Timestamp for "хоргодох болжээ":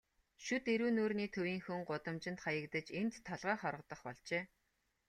3.59-4.43